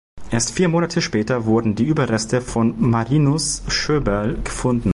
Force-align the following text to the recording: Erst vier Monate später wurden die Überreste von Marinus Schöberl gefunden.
Erst 0.31 0.53
vier 0.55 0.67
Monate 0.67 0.99
später 0.99 1.45
wurden 1.45 1.75
die 1.75 1.83
Überreste 1.85 2.41
von 2.41 2.73
Marinus 2.79 3.61
Schöberl 3.67 4.39
gefunden. 4.43 4.89